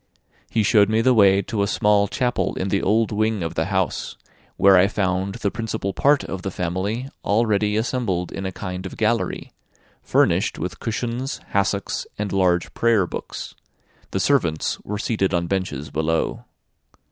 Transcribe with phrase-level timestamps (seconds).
[0.49, 3.65] He showed me the way to a small chapel in the old wing of the
[3.65, 4.17] house,
[4.57, 8.97] where I found the principal part of the family already assembled in a kind of
[8.97, 9.51] gallery,
[10.01, 13.53] furnished with cushions, hassocks, and large prayer books;
[14.09, 16.45] the servants were seated on benches below.